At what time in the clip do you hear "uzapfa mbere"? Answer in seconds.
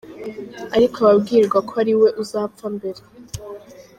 2.21-3.01